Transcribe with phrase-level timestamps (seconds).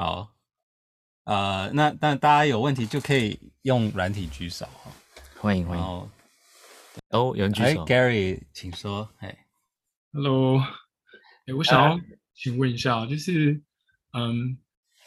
[0.00, 0.32] 好，
[1.24, 4.92] 呃，那那大家有问题就可以用软体举手哈，
[5.40, 5.84] 欢迎欢迎。
[5.84, 6.08] 哦，
[7.08, 7.84] 哦，有人举手。
[7.84, 9.10] Gary，请说。
[9.18, 9.46] 哎
[10.12, 10.60] ，Hello，
[11.46, 12.00] 哎，我想要
[12.32, 13.60] 请问一下，就是，
[14.12, 14.56] 嗯，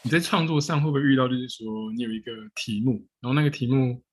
[0.02, 4.04] 你在创作上会不会遇到，就是说你有一个题目，然后那个题目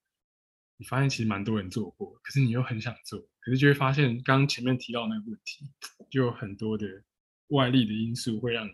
[0.78, 5.70] 你发现其实蛮多人做过，可是你又很想做，可是就会发现刚刚前面提到那个问题，
[6.10, 6.86] 就有很多的
[7.50, 8.72] 外力的因素会让你。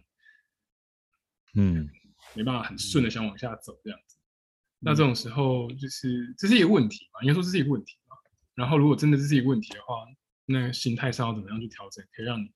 [1.55, 1.89] 嗯，
[2.33, 7.21] 没办法很顺的想往下走这样子，嗯、那这种时候就是这是一个问题嘛？
[7.21, 8.17] 应该说这是一个问题嘛？
[8.55, 10.05] 然后如果真的这是一个问题的话，
[10.45, 12.51] 那心态上要怎么样去调整，可以让你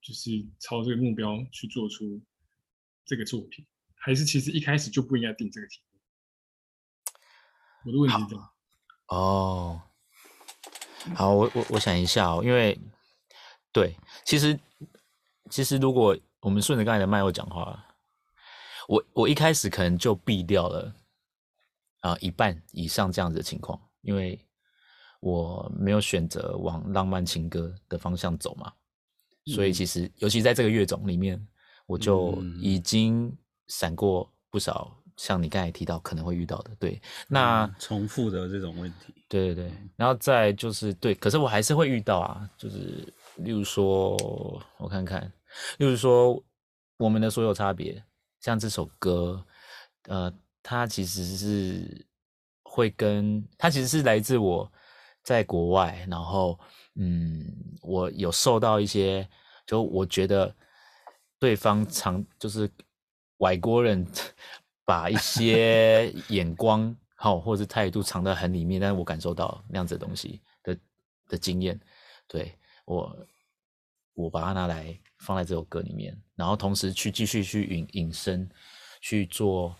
[0.00, 2.20] 就是朝这个目标去做出
[3.04, 5.98] 这个作品，还是其实一开始就不应该定这个题目？
[7.84, 8.50] 我的问题是这样。
[9.08, 9.82] 哦，
[11.14, 12.78] 好，我我我想一下哦，因为
[13.70, 13.94] 对，
[14.24, 14.58] 其实
[15.50, 17.86] 其实如果我们顺着刚才的脉络讲话。
[18.90, 20.92] 我我一开始可能就避掉了
[22.00, 24.36] 啊、呃、一半以上这样子的情况，因为
[25.20, 28.72] 我没有选择往浪漫情歌的方向走嘛，
[29.46, 31.40] 嗯、所以其实尤其在这个乐种里面，
[31.86, 33.32] 我就已经
[33.68, 44.16] 闪过不少像你刚才提到可能会遇到的，对，那、嗯、重复的这种问题，对对对，然后再就是对，可是我还是会遇到啊，就是例如说
[44.78, 45.32] 我看看，
[45.78, 46.42] 例如说
[46.96, 48.02] 我们的所有差别。
[48.40, 49.44] 像这首歌，
[50.04, 52.06] 呃，它其实是
[52.62, 54.70] 会跟它其实是来自我
[55.22, 56.58] 在国外，然后
[56.94, 57.46] 嗯，
[57.82, 59.28] 我有受到一些，
[59.66, 60.54] 就我觉得
[61.38, 62.70] 对方藏就是
[63.38, 64.06] 外国人
[64.84, 70.78] 把一些 眼光好或者是态度藏得很里面，但是我感受到那样子的东西的
[71.28, 71.78] 的经验，
[72.26, 73.26] 对，我
[74.14, 74.98] 我把它拿来。
[75.20, 78.48] 放在这首歌里面，然后同时去继续去引引申，
[79.02, 79.76] 去做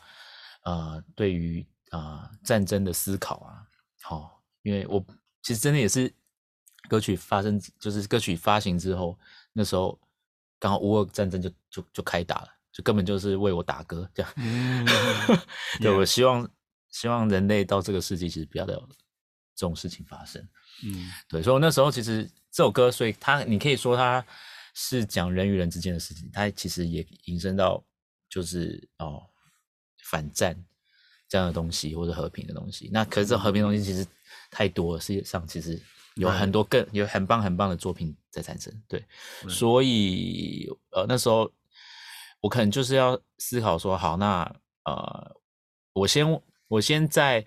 [0.65, 3.65] 呃对于啊、呃、战争的思考啊，
[4.03, 4.31] 好、哦，
[4.63, 5.03] 因为我
[5.43, 6.13] 其实真的也是
[6.91, 9.19] 歌曲发生，就是歌曲发行之后，
[9.55, 9.99] 那时候
[10.59, 14.33] 刚好乌俄战争就就就开打了，就根本就是为我打歌这样。
[14.37, 14.87] 嗯、
[15.81, 16.47] 对，我希望
[16.91, 18.89] 希望人类到这个世纪其实不要再有
[19.57, 20.47] 这种事情发生。
[20.85, 24.23] 嗯，对，所以我那时候其实这首歌，所以它你可以说它。
[24.75, 27.85] 是讲人与人之间的事情，它其实也引申到
[28.29, 29.23] 就是哦
[30.05, 30.57] 反战
[31.29, 32.89] 这样的东西，或者和平的东西。
[32.93, 34.07] 那可是这和平的东西其实
[34.51, 35.81] 太多了，世界上其实
[36.15, 38.73] 有很多更有很棒很棒的作品在产生。
[38.89, 39.05] 对，
[39.49, 41.53] 所以呃那时候
[42.41, 44.43] 我可能就是要思考说，好，那
[44.85, 45.37] 呃
[45.93, 47.45] 我先我先在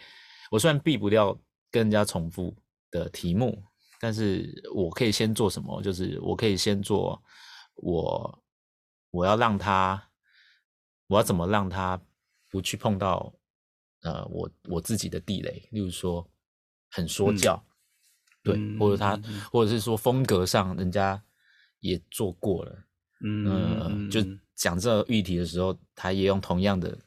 [0.52, 1.38] 我虽然避不掉
[1.72, 2.56] 跟人家重复
[2.92, 3.64] 的题目。
[4.04, 5.82] 但是我可以先做什么？
[5.82, 7.24] 就是我可以先做
[7.76, 8.44] 我，
[9.12, 10.10] 我要让他，
[11.08, 11.98] 我要怎么让他
[12.50, 13.34] 不去碰到
[14.02, 16.30] 呃我我自己的地雷，例如说
[16.92, 21.24] 很说教，嗯、对，嗯、或者他，嗯、或者是说风格上人家
[21.80, 22.84] 也做过了，
[23.24, 24.20] 嗯、呃，就
[24.54, 27.00] 讲这个议题的时候，他也用同样的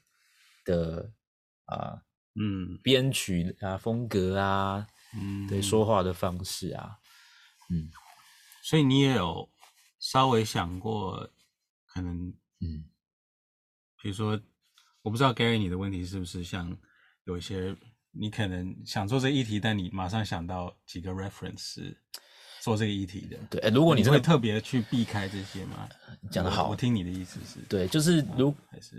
[0.65, 1.13] 的
[1.67, 2.03] 啊，呃、
[2.41, 4.87] 嗯，编曲啊风格啊。
[5.17, 6.97] 嗯，对，说话的方式啊，
[7.71, 7.91] 嗯，
[8.63, 9.49] 所以你也有
[9.99, 11.29] 稍微想过，
[11.87, 12.29] 可能，
[12.61, 12.85] 嗯，
[14.03, 14.41] 比如说，
[15.03, 16.77] 我不知道 Gary 你的问题是不是像
[17.25, 17.75] 有一些
[18.13, 21.95] 你可能想做这议题，但你马上想到几个 reference
[22.61, 25.89] 做这个议题的，对，如果你真的会特别去避开这些吗？
[26.31, 26.65] 讲得好。
[26.65, 28.53] 我，我听你的意思是，对，就是如，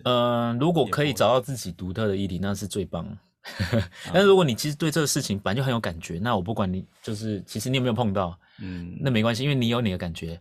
[0.04, 3.18] 嗯、呃，如果可以找到自己独特的议题，那是最棒。
[4.14, 10.40] 但是如果你其实对这个事情本来就很有感觉，那我不管你就是其实你有没有碰到，嗯，那没关系，因为你有你的感觉，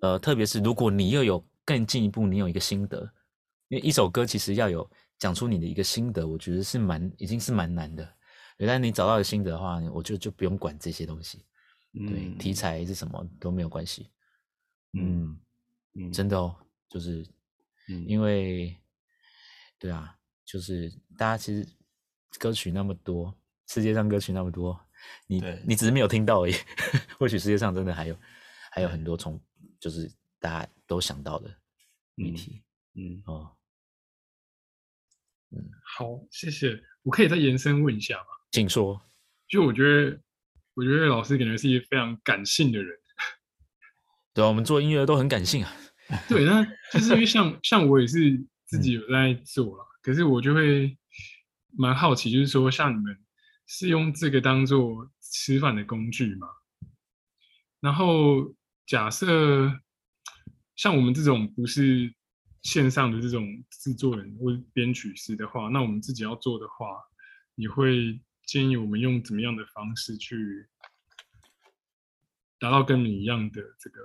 [0.00, 3.00] 呃，特别是如果你又有更进一步，你有一个心得，
[3.68, 4.88] 因为一首歌其实要有
[5.18, 8.08] 讲出你的一个心得，我觉得是蛮已经是蛮难的。
[8.58, 11.44] 但是你找到的心得的话，我就就不用管这些东西，
[11.92, 14.10] 对，题材是什么都没有关系，
[14.92, 15.38] 嗯。
[15.94, 16.54] 嗯，真的哦，
[16.88, 17.26] 就是，
[18.06, 18.76] 因为，
[19.78, 20.14] 对啊，
[20.44, 21.66] 就是大家其实。
[22.38, 23.34] 歌曲那么多，
[23.66, 24.78] 世界上歌曲那么多，
[25.26, 26.54] 你你只是没有听到而已。
[27.18, 28.16] 或许世界上真的还有
[28.70, 29.40] 还有很多从
[29.80, 31.52] 就是大家都想到的
[32.16, 32.62] 议题。
[32.94, 33.52] 嗯，嗯哦，
[35.50, 36.78] 嗯，好，谢谢。
[37.02, 38.26] 我可以再延伸问一下吗？
[38.52, 39.00] 请说。
[39.48, 40.20] 就我觉得，
[40.74, 42.98] 我觉得老师感觉是一个非常感性的人。
[44.34, 45.72] 对啊，我们做音乐都很感性啊。
[46.28, 50.96] 对，那就是因为像像我也是自己有在做了，嗯、可是我就会。
[51.76, 53.18] 蛮好奇，就是说，像你们
[53.66, 56.48] 是用这个当做吃饭的工具吗？
[57.80, 58.54] 然后
[58.86, 59.80] 假设
[60.74, 62.14] 像我们这种不是
[62.62, 66.86] 线上的这种制作人或编曲师的话，那我们自己要做的话，
[67.54, 70.68] 你会建议我们用怎么样的方式去
[72.58, 74.00] 达到跟你一样的这个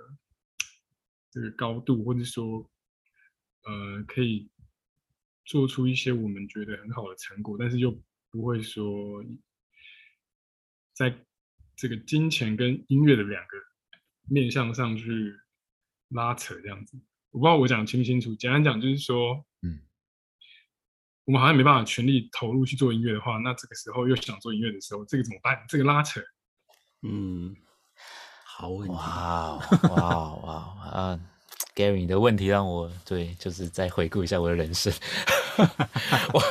[1.32, 2.70] 这个高度，或者说，
[3.64, 4.52] 呃，可以
[5.46, 7.92] 做出一些我们觉得很好的成果，但是又
[8.30, 9.24] 不会说
[10.94, 11.14] 在
[11.76, 13.58] 这个金钱跟音乐的两个
[14.30, 15.34] 面向上去
[16.10, 16.98] 拉扯这样子。
[17.32, 18.36] 我不知道我讲清不清楚。
[18.36, 19.82] 简单讲就是说，嗯，
[21.26, 25.66] 我们好像没办法全力投入去做音乐的话，那这个时候又想做音乐的时候，这个怎么办？
[25.68, 26.22] 这个拉扯，
[27.02, 27.56] 嗯，
[28.46, 28.94] 好问题。
[28.94, 29.58] 哇
[29.90, 30.54] 哇哇
[30.92, 31.20] 啊
[31.74, 34.94] ，Gary，你的问题让我对，就是再回顾一下我的人生。
[36.34, 36.44] 我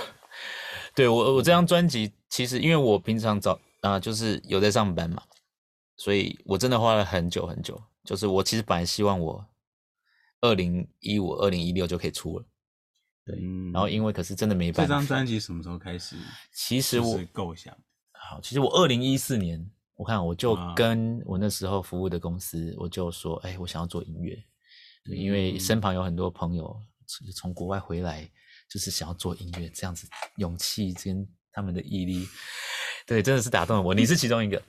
[0.94, 5.22] 对我我这张专辑，其实因为我平常早啊、呃，就是有在上班嘛，
[5.96, 7.80] 所以我真的花了很久很久。
[8.04, 9.46] 就是我其实本来希望我。
[10.44, 12.44] 二零一五、二零一六就可以出了，
[13.24, 14.92] 对，嗯、然后因为可是真的没办法。
[14.92, 16.16] 这张专辑什么时候开始？
[16.52, 17.72] 其实我构想
[18.10, 19.64] 好，其实我二零一四年，
[19.94, 24.36] 我看我就跟我那时候服务的公司，我就说，哎、欸，我想要做音乐，
[25.04, 26.76] 因为身旁有很多朋友
[27.36, 28.28] 从国外回来，
[28.72, 32.28] 就是想要做音乐，这样子勇气跟他们的毅力，
[33.06, 33.92] 对，真的是打动了我。
[33.92, 34.62] 你是其中一个，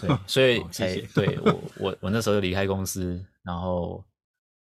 [0.00, 4.04] 对， 所以才谢谢对我我我那时候就离开公司，然后。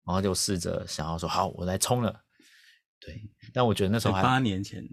[0.06, 2.14] 然后就试着想要说好，我来冲了，
[3.00, 3.22] 对。
[3.54, 4.86] 但我觉得那时候还八年前，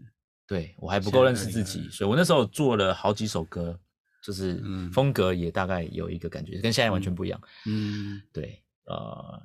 [0.47, 3.77] 对我还不够认识自己，所以我那时候做了好几首歌，
[4.23, 4.63] 就是
[4.93, 7.41] 风格也大概有一个感觉，嗯、跟现在完全不一样。
[7.67, 9.43] 嗯，对，呃，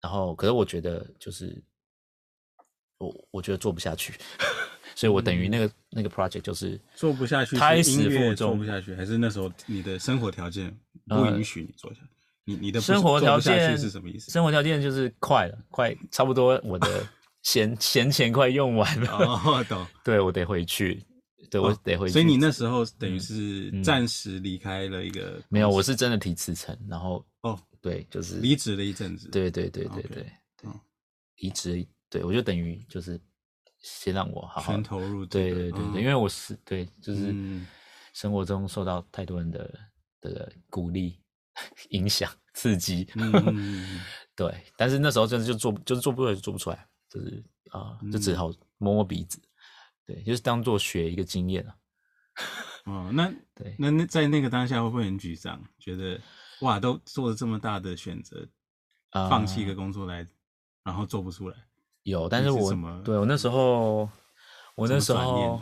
[0.00, 1.62] 然后可是我觉得就是
[3.06, 4.14] 我我觉得做不下去，
[4.94, 10.74] 所以我等于那个、嗯、那个 project 就是做不下去，开始负重做不下去，还是那时候你的生活条件
[11.06, 12.06] 不允许你做下去？
[12.06, 12.08] 呃
[12.44, 14.28] 你你的生活条件是什么意思？
[14.32, 17.06] 生活条件就是快了，快差不多，我的
[17.44, 19.08] 闲闲钱快用完了。
[19.12, 19.86] 哦，懂。
[20.02, 21.00] 对，我得回去，
[21.48, 22.12] 对，我得回去。
[22.12, 25.40] 所以你那时候等于是暂时离开了一个。
[25.48, 29.28] 没有，我是真的提辞呈，然后哦，对，就是离职了一阵子。
[29.28, 30.26] 对对对对对，
[30.60, 30.70] 对，
[31.36, 33.20] 离职，对我就等于就是
[33.80, 35.26] 先让我好好全投入。
[35.26, 37.34] 对对对对，因为我是对，就是
[38.12, 39.80] 生活中受到太多人的
[40.20, 41.18] 的鼓励。
[41.90, 44.00] 影响、刺激，嗯、
[44.34, 49.38] 对，但是那时候真的就做，就是做不出来，就做不出来，就是啊、呃，就只好摸摸鼻子，
[50.06, 51.76] 对，就是当做学一个经验啊。
[52.86, 55.62] 哦，那 对，那那在那个当下会不会很沮丧？
[55.78, 56.18] 觉得
[56.62, 58.48] 哇，都做了这么大的选择，
[59.10, 60.28] 放弃一个工作来，呃、
[60.84, 61.68] 然后做不出来。
[62.02, 64.08] 有，但是我是对我那时候，
[64.74, 65.60] 我那时候，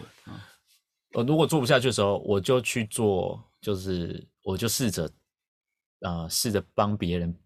[1.13, 5.11] 我、哦、如果做不下去的时候，我就去做，就是我就试着。
[6.03, 7.39] 啊，试着帮别人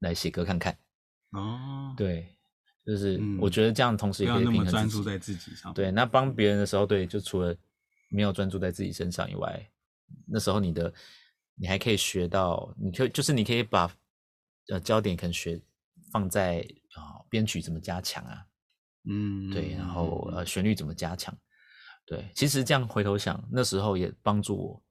[0.00, 0.76] 来写歌看看。
[1.30, 2.36] 哦，对，
[2.84, 4.66] 就是我觉得这样同时也可以平衡。
[4.72, 5.72] 专注在自己上。
[5.72, 7.54] 对，那帮别人的时候，对，就除了
[8.10, 9.70] 没有专注在自己身上以外，
[10.26, 10.92] 那时候你的
[11.54, 13.88] 你还可以学到，你可以就是你可以把
[14.66, 15.62] 呃焦点可能学
[16.10, 16.58] 放在
[16.96, 18.44] 啊编曲怎么加强啊，
[19.08, 21.34] 嗯，对，然后呃旋律怎么加强，
[22.04, 24.82] 对，其实这样回头想，那时候也帮助我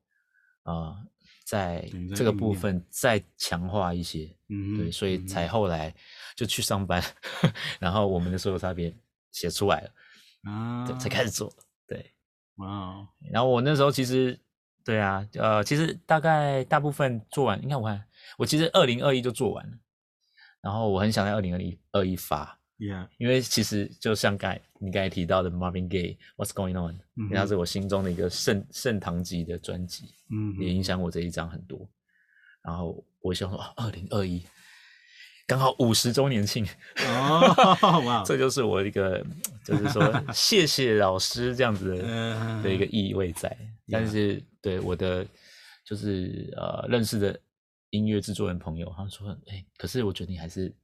[0.63, 0.73] 啊。
[0.73, 1.07] 呃
[1.43, 1.85] 在
[2.15, 5.93] 这个部分再强化一些，嗯，对，所以才后来
[6.33, 7.03] 就去上班，
[7.41, 8.95] 嗯、 然后我们的所有差别
[9.31, 9.89] 写出来了
[10.49, 11.53] 啊，才开始做，
[11.85, 12.13] 对，
[12.55, 14.39] 哇哦，然后我那时候其实，
[14.85, 18.01] 对啊，呃，其实大概大部分做完，你看我看，
[18.37, 19.77] 我其实二零二一就做完了，
[20.61, 22.57] 然后我很想在二零二一二一发。
[22.77, 23.07] Yeah.
[23.19, 31.87] 因为其实就像刚你刚才提到的 Marvin Gaye，What's Going On，嗯，它是我心中的一个盛盛唐级的专辑，嗯，也影响我这一张很多。
[32.63, 34.43] 然后我想说，二零二一
[35.45, 36.65] 刚好五十周年庆，
[37.05, 39.23] 哦，哇， 这就是我一个，
[39.63, 40.01] 就是说
[40.33, 43.55] 谢谢老师这样子的的一个意味在。
[43.91, 45.23] 但是对我的
[45.85, 47.39] 就是呃认识的
[47.91, 50.75] 音乐制作人朋友，他说，哎、欸，可是我觉得你还是。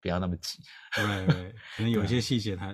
[0.00, 0.62] 不要那么急，
[0.94, 2.72] 对对， 可能有些细节他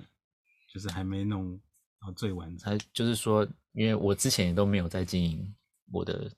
[0.69, 1.59] 就是还没弄
[1.99, 2.79] 到最完整。
[2.79, 5.57] 他就是说，因为我之前也都没有在经营
[5.91, 6.31] 我的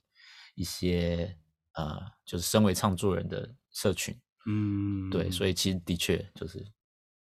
[0.55, 1.37] 一些
[1.73, 4.16] 呃，就是身为唱作人的社群，
[4.47, 6.64] 嗯，对，所以其实的确就是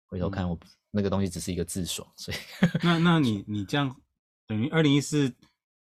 [0.05, 0.61] 回头看我
[0.91, 2.37] 那个东西只是一个自爽，所以
[2.83, 3.99] 那那 你你这样
[4.47, 5.35] 等于二零一四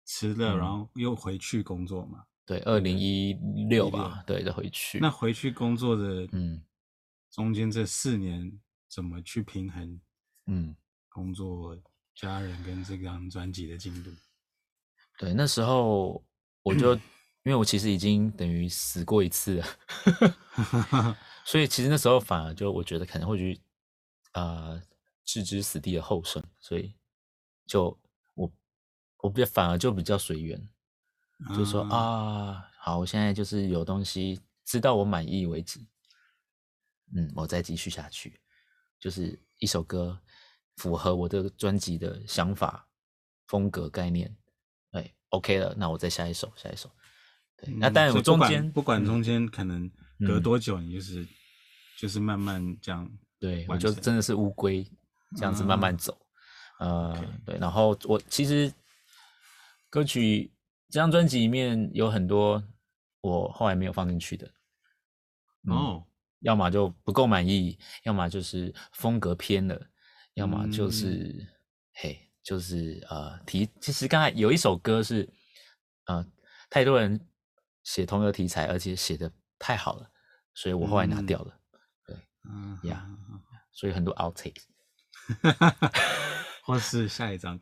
[0.04, 2.26] 辞了，然后又回去工作嘛？
[2.52, 3.32] 对，二零一
[3.70, 5.00] 六吧，对，再回去。
[5.00, 6.62] 那回去工作的，嗯。
[7.32, 10.02] 中间这四年怎么去平衡？
[10.48, 10.76] 嗯，
[11.08, 11.82] 工作、
[12.14, 14.12] 家人跟这张专辑的进度。
[15.18, 16.22] 对，那时候
[16.62, 17.02] 我就因
[17.46, 21.18] 为我其实已经等于死过一次了，
[21.48, 23.62] 所以其实那时候反而就我觉得可能会去
[24.34, 24.82] 呃
[25.24, 26.94] 置之死地而后生，所以
[27.66, 27.98] 就
[28.34, 28.52] 我
[29.20, 30.70] 我比较反而就比较随缘，
[31.50, 35.80] 就说啊，好，我现在就是有东西，直到我满意为止，
[37.16, 38.40] 嗯，我再继续下去，
[39.00, 40.20] 就是一首歌
[40.78, 42.88] 符合我的专辑的想法、
[43.48, 44.36] 风格、概念，
[44.92, 46.90] 哎，OK 了，那我再下一首，下一首。
[47.58, 49.92] 对，那当然我中间、嗯、不管中间可能
[50.26, 51.28] 隔多久，你就是、嗯、
[51.98, 53.10] 就是慢慢这样。
[53.40, 54.88] 对，我就真的是乌龟
[55.36, 56.16] 这样子慢慢走，
[56.80, 57.58] 嗯、呃.对。
[57.58, 58.72] 然后我其实
[59.90, 60.54] 歌曲
[60.92, 62.62] 这张专辑里面有很多
[63.22, 64.46] 我后来没有放进去的，
[65.68, 66.06] 哦、嗯，
[66.42, 69.88] 要么就不够满意，要么就是风格偏了，
[70.34, 71.08] 要么就是、
[71.40, 71.48] 嗯、
[71.94, 73.70] 嘿，就是呃题。
[73.80, 75.28] 其实刚才有一首歌是
[76.06, 76.26] 呃
[76.70, 77.20] 太多人
[77.84, 80.12] 写同一个题材，而且写的太好了，
[80.54, 81.58] 所以我后来拿掉了。
[81.72, 83.08] 嗯、对，嗯呀。
[83.10, 83.18] Yeah.
[83.74, 84.62] 所以很多 outtake，
[86.62, 87.58] 或是下一张，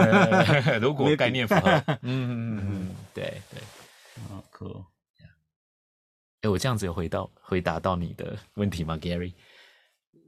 [0.80, 1.70] 如果概念符合，
[2.02, 3.62] 嗯嗯嗯，对对，
[4.28, 4.84] 好，cool。
[6.42, 9.32] 哎，我这样子有回到回答到你的问题吗，Gary？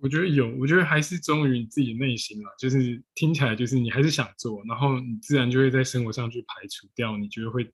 [0.00, 7.68] 我觉得有，我觉得还是忠于你自己的内心嘛，就是听起来就是你还是想做，然后你自然就会在生活上去排除掉你觉得会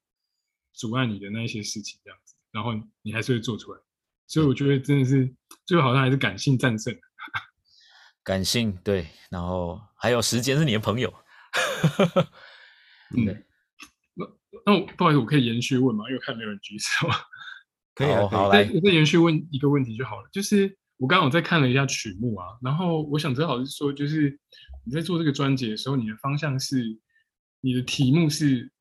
[0.73, 3.81] 阻碍你的那一些事情，这样子，然后你还是会做出来。
[4.27, 5.31] 所以我觉得真的是
[5.67, 6.95] 最后好像还是感性战胜。
[8.25, 11.13] 感性对，然后还有时间是你的朋友。
[13.17, 13.45] 嗯，
[14.15, 14.27] 那
[14.67, 16.05] 那我不好意思，我可以延续问吗？
[16.09, 17.09] 因为看没有人举手。
[17.95, 20.29] 可以啊，好，来我再延续问一个问题就好了。
[20.33, 24.39] 就是我刚刚我再看了一下曲目啊，然后我想知道是说，就是
[24.85, 26.83] 你在做这个专辑的时候，你的方向是
[27.61, 28.73] 你的题目是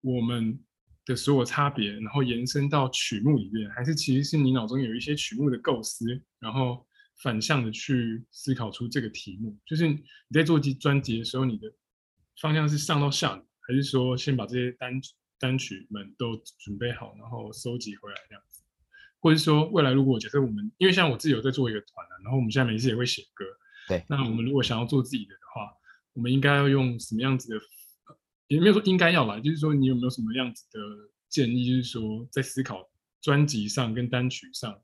[0.00, 0.58] 我们
[1.04, 6.04] 的所有差别，然后延伸到曲目里面，还是其实是你脑中有一些曲目的构思，
[6.40, 6.86] 然后？
[7.22, 11.66] 反向的去思考出这个题目，就是你在做专辑的时候，你的
[12.40, 15.00] 方向是上到下，还是说先把这些单
[15.38, 18.62] 单曲们都准备好，然后收集回来这样子，
[19.20, 23.44] 或者说未来如果假设我们，因为像我自己有在做一个团啊，然后我们现在每次也会写歌，
[23.88, 25.70] 对，那我们如果想要做自己的的话，
[26.12, 27.60] 我们应该要用什么样子的？
[28.48, 30.80] 也没有说应该要来，就是说你有没有什么样子的
[31.28, 31.66] 建议？
[31.68, 32.88] 就是说在思考
[33.20, 34.80] 专辑上跟单曲上。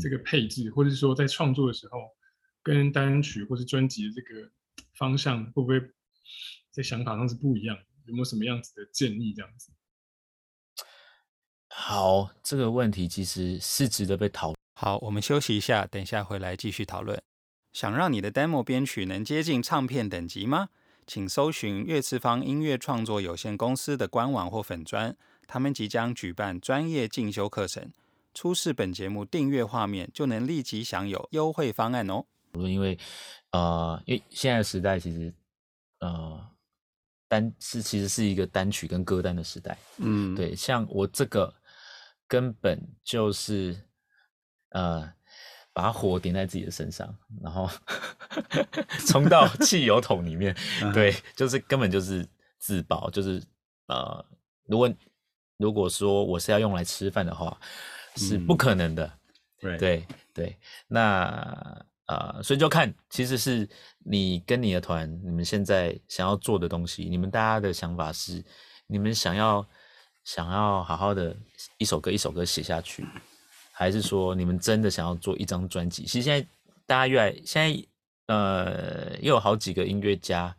[0.00, 1.98] 这个配置，或者是说在创作的时候，
[2.62, 4.50] 跟单曲或是专辑的这个
[4.94, 5.78] 方向，会不会
[6.74, 7.78] 在想法上是不一样？
[8.06, 9.32] 有没有什么样子的建议？
[9.32, 9.70] 这样子。
[11.68, 14.56] 好，这个问题其实是值得被讨论。
[14.74, 17.22] 好，我们休息一下，等一下回来继续讨论。
[17.72, 20.70] 想让你的 demo 编曲能接近唱片等级吗？
[21.06, 25.16] 请搜寻乐次方音乐创作有限公司的官网或粉专，
[25.46, 27.92] 他们即将举办专业进修课程。
[28.32, 32.24] 出示本节目订阅画面，就能立即享有优惠方案哦。
[32.54, 32.98] 因为，
[33.50, 35.32] 呃，因为现在的时代其实，
[35.98, 36.48] 呃，
[37.28, 39.76] 单是其实是一个单曲跟歌单的时代。
[39.98, 41.52] 嗯，对，像我这个
[42.26, 43.76] 根本就是，
[44.70, 45.12] 呃，
[45.72, 47.68] 把火点在自己的身上，然后
[49.06, 50.56] 冲到汽油桶里面。
[50.94, 52.26] 对，就是根本就是
[52.58, 53.42] 自爆，就是
[53.86, 54.24] 呃，
[54.66, 54.92] 如果
[55.56, 57.58] 如果说我是要用来吃饭的话。
[58.16, 59.12] 是不可能的，
[59.62, 63.68] 嗯、对对，那呃，所以就看，其实是
[64.04, 68.44] 你跟你的团，你们现在想要做的东西，你们大家的想法是，
[68.86, 69.66] 你们想要
[70.24, 71.36] 想要好好的
[71.78, 73.06] 一首歌一首歌写下去，
[73.72, 76.04] 还是说你们真的想要做一张专辑？
[76.04, 76.48] 其实现在
[76.86, 77.86] 大家越来，现在
[78.26, 80.54] 呃，又有好几个音乐家，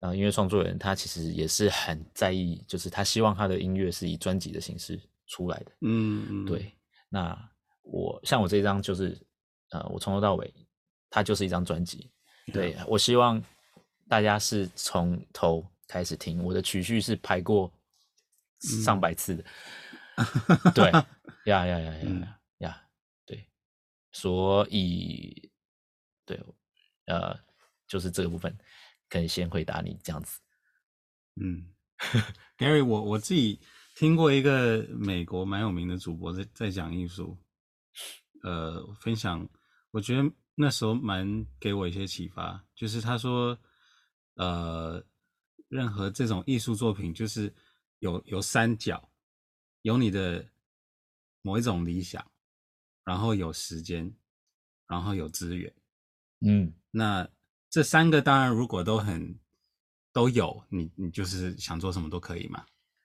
[0.00, 5.00] 呃，音乐创作人，他其实也是很在意，就是他希望他的音乐是以专辑的形式。
[5.28, 6.76] 出来的，嗯嗯，对，
[7.08, 7.34] 那
[7.84, 9.18] 我像我这张就是，
[9.72, 10.54] 呃，我从头到尾，
[11.10, 12.10] 它就是一张专辑，
[12.52, 13.42] 对，我希望
[14.08, 17.72] 大家是从头开始听，我的曲序是排过
[18.84, 19.44] 上百次的，
[20.16, 20.90] 嗯、对，
[21.46, 22.82] 呀呀呀呀呀呀，
[23.26, 23.48] 对，
[24.12, 25.50] 所以，
[26.24, 26.40] 对，
[27.06, 27.38] 呃，
[27.88, 28.56] 就是这个部分
[29.08, 30.38] 可以先回答你这样子，
[31.40, 31.66] 嗯
[32.56, 33.60] ，Gary，我我自己。
[33.94, 37.36] 听过一个美国蛮有名的主播在在讲艺术，
[38.42, 39.46] 呃，分享，
[39.92, 43.56] 我觉得那时候蛮给我一些启发，就是他说，
[44.34, 45.04] 呃，
[45.68, 47.54] 任何这种艺术作品就是
[48.00, 49.10] 有有三角，
[49.82, 50.44] 有你的
[51.42, 52.26] 某一种理想，
[53.04, 54.12] 然后有时间，
[54.86, 55.72] 然后有资源，
[56.40, 57.28] 嗯，那
[57.70, 59.38] 这三个当然如果都很
[60.12, 62.64] 都有，你你就是想做什么都可以嘛。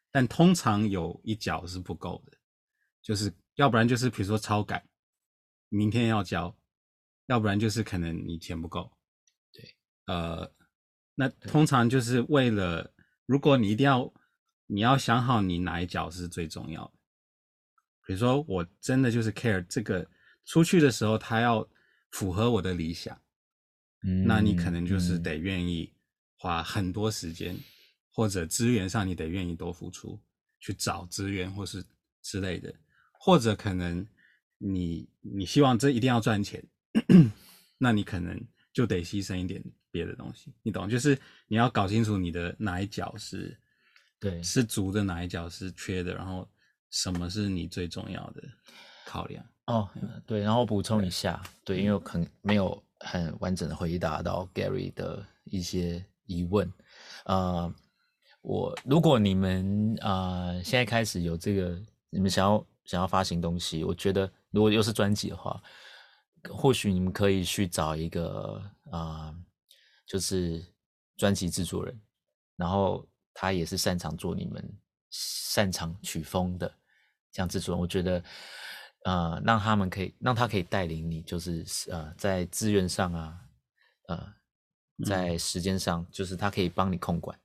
[0.09, 2.37] 但通常有一角是不够的，
[3.01, 4.87] 就是要不然就是比如说超赶，
[5.69, 6.55] 明天要交，
[7.27, 8.91] 要不然就是可能你钱不够。
[9.53, 9.75] 对，
[10.07, 10.51] 呃，
[11.15, 12.93] 那通常就是为了，
[13.25, 14.13] 如果你一定要，
[14.65, 16.93] 你要想好你哪一脚是最重要的。
[18.05, 20.09] 比如说，我真的就是 care 这个
[20.45, 21.67] 出去的时候，他要
[22.11, 23.21] 符合我的理想，
[24.03, 25.93] 嗯，那你可能就是得愿意
[26.37, 27.63] 花很多时间，嗯，
[28.11, 30.17] 或者资源上你得愿意多付出，
[30.61, 31.83] 去找资源或是
[32.21, 32.73] 之类的，
[33.19, 34.07] 或者可能
[34.57, 36.65] 你你希望这一定要赚钱，
[37.77, 38.39] 那你可能
[38.73, 40.89] 就得牺牲一点别的东西，你懂？
[40.89, 43.57] 就是你要搞清楚你的哪一角是，
[44.19, 46.47] 对，是足的，哪一角是缺的，然后。
[46.89, 48.41] 什么是你最重要的
[49.05, 49.45] 考量？
[49.65, 49.89] 哦，
[50.25, 56.71] 对，然后补充一下，对，对，因为可能没有很完整的回答到 Gary 的一些疑问。
[57.25, 57.71] 呃，
[58.39, 61.77] 我如果你们啊、呃、现在开始有这个，
[62.09, 65.61] 你们想要想要发行东西，我觉得如果又是专辑的话，
[66.49, 69.35] 或许你们可以去找一个啊、呃，
[70.05, 70.65] 就是
[71.15, 71.99] 专辑制作人，
[72.55, 74.77] 然后他也是擅长做你们。
[75.09, 76.71] 擅长曲风的
[77.31, 78.21] 这样制作人，我觉得，
[79.05, 83.39] 呃，让他们可以让他可以带领你，就是呃，在资源上啊，
[84.09, 84.33] 呃，
[85.05, 87.39] 在时间上，就是他可以帮你控管，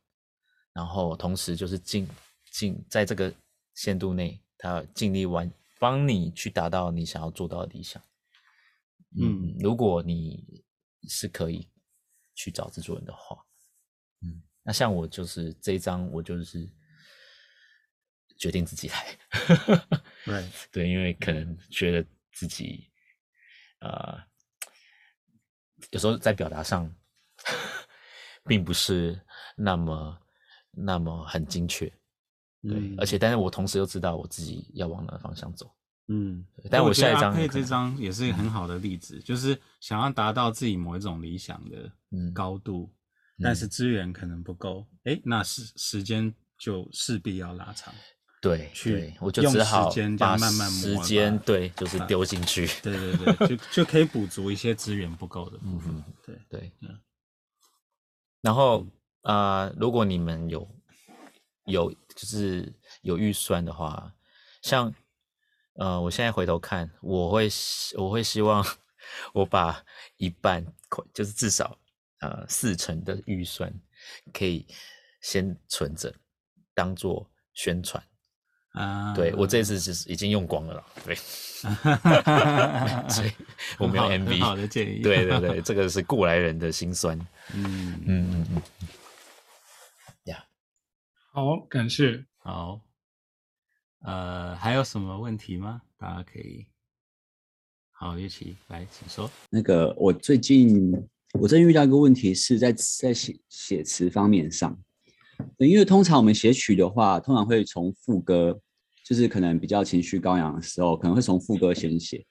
[0.73, 2.07] 然后同时就是尽
[2.51, 3.33] 尽在这个
[3.75, 8.03] 限度内，他尽力完帮你去达到你想要做到的理想。
[9.19, 10.64] 嗯，如果你
[11.09, 11.69] 是可以
[12.35, 13.45] 去找制作人的话，
[14.23, 16.69] 嗯，那像我就是这一张，我就是。
[18.38, 19.19] 决定自己来，
[20.25, 22.90] 对 对，因为可能觉得自己，
[23.78, 24.19] 呃，
[25.92, 26.92] 有时候在表达上，
[28.45, 29.21] 并不是
[29.54, 30.19] 那么
[30.73, 31.87] 那么很精确，
[32.62, 35.73] 对，嗯、而且但是我同时又知道我自己要往哪个方向走，
[36.09, 41.91] 嗯，但我下一张阿佩这张也是一个很好的例子，嗯、就是想要达到自己某一种理想的
[42.35, 42.93] 高度，
[43.39, 47.95] 嗯、但是资源可能不够，哎、嗯，那时时间就势必要拉长。
[48.41, 49.88] 对，去我就只好
[50.19, 52.67] 把时间对，就是丢进去。
[52.83, 55.95] 对对对，就就可以补足一些资源不够的部分。
[55.95, 57.01] 嗯、对对，嗯。
[58.41, 58.85] 然后
[59.21, 60.69] 啊、呃，如果你们有
[61.67, 64.12] 有就是有预算的话，
[64.61, 64.93] 像
[65.75, 67.49] 呃，我现在回头看，我会
[67.97, 68.65] 我会希望
[69.33, 69.83] 我把
[70.17, 70.65] 一半，
[71.15, 71.79] 就是至少
[72.21, 73.73] 呃四成的预算
[74.33, 74.67] 可以
[75.21, 76.15] 先存着，
[76.75, 78.03] 当做宣传。
[78.73, 79.79] 啊，对我这次。
[79.79, 81.15] 是已经用光了啦，对，
[83.09, 83.31] 所以
[83.79, 87.19] 我没有 MV，好的建议，对对 对，这个是过来人的辛酸，
[87.55, 88.01] 嗯。
[88.07, 88.63] 嗯嗯嗯，
[90.25, 90.43] 呀，
[91.33, 92.81] 好，感谢，好，
[94.05, 95.81] 呃，还有什么问题吗？
[95.97, 96.67] 大家可以，
[97.91, 99.31] 好，一起来，请说。
[99.49, 100.93] 那个，我最近
[101.38, 104.77] 我最近遇到一个问题，是在在写写词方面上。
[105.59, 108.61] 因为通常我们写曲的话，通常会从副歌，
[109.05, 112.25] 就是可能比较情绪高扬的时候，可能会从副歌先写。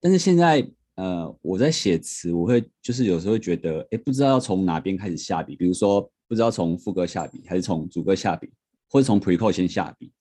[0.00, 5.56] 但是现在，呃，我在写词，我会就是有时候会觉得，哎，不知道要从哪边开始下笔。
[5.56, 8.52] 比如说，不知道从副歌下笔，还是从主歌下笔，
[8.88, 10.12] 或者从 preco 先下笔，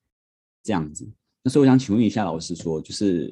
[0.65, 1.07] 这样子。
[1.43, 3.27] 那所以我想请问一下老师，说，就是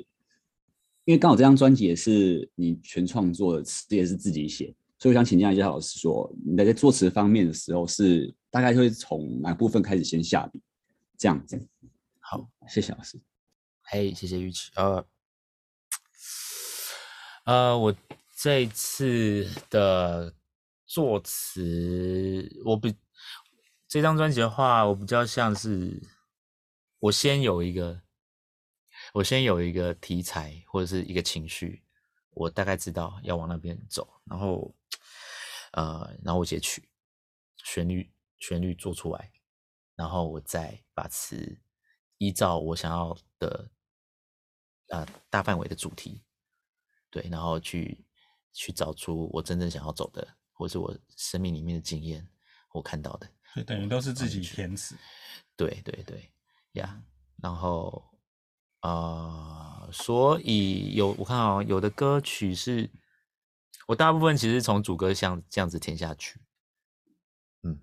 [1.05, 4.73] 因为刚好这张专辑也是你全创作的词，也是自己写。
[4.99, 10.61] 所以我想请教一下老师，说你在作词方面的时候，是大概会从哪部分开始先下笔？
[11.17, 11.59] 这样子。
[12.19, 13.19] 好，谢谢老师。
[13.81, 14.71] 嘿，谢谢玉琪。
[14.75, 15.05] 呃，
[17.45, 17.95] 呃，我
[18.37, 20.33] 这次的
[20.85, 22.95] 作词，我比
[23.87, 26.01] 这张专辑的话，我比较像是
[27.03, 28.01] 我先有一个，
[29.13, 31.83] 我先有一个题材或者是一个情绪，
[32.29, 34.73] 我大概知道要往那边走，然后。
[35.75, 36.87] 呃，然后我写曲，
[37.63, 39.31] 旋律旋律做出来，
[39.95, 41.59] 然后我再把词
[42.19, 43.71] 依照我想要的
[44.89, 46.21] 呃大范围的主题，
[47.09, 48.05] 对，然后去
[48.51, 52.29] 去找出我真正想要走的，或是我生命里面的经验，
[52.71, 54.95] 我看到的，对，等于都是自己填词，
[55.57, 56.31] 对对对，
[56.73, 58.03] 呀、yeah，然后
[58.81, 62.89] 啊、呃，所以有我看啊，有的歌曲是。
[63.85, 66.39] 我大部分其实从主歌像这样子填下去，
[67.63, 67.77] 嗯，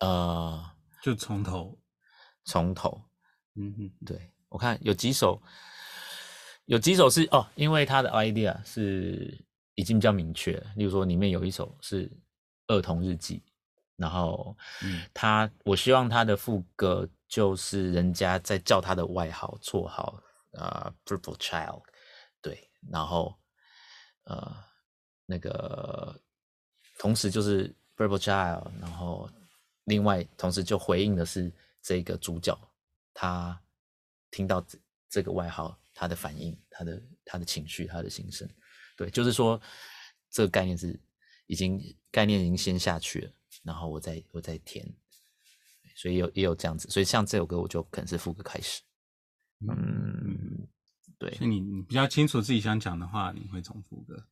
[0.00, 1.78] 呃，就从头，
[2.44, 3.02] 从头，
[3.54, 5.40] 嗯嗯，对，我看有几首，
[6.66, 9.42] 有几首是哦，因为他的 idea 是
[9.76, 12.12] 已经比较明确，例如说里面有一首是
[12.66, 13.42] 儿童日记，
[13.96, 21.82] 然后，嗯，他我希望他的副歌就是人家在叫他的外号绰号啊，呃，Purple Child，
[22.42, 23.34] 对，然后。
[24.24, 24.54] 呃
[25.26, 26.16] 那个
[26.96, 29.28] 同时就是 Purple child，然后
[29.84, 32.56] 另外同时就回应的是这个主角，
[33.12, 33.60] 他
[34.30, 38.48] 听到这这个外号，他的反应，他的他的情绪，他的心声，
[38.96, 39.60] 对，就是说
[40.30, 40.96] 这个概念是
[41.46, 41.80] 已经
[42.12, 43.32] 概念已经先下去了，
[43.64, 44.86] 然后我再我再填，
[45.94, 48.82] 所以有也有这样子，所以像这首歌我就可能是副歌开始，
[49.68, 50.68] 嗯。
[51.18, 54.26] 对，所以你你比较清楚自己想讲的话，你会从副歌。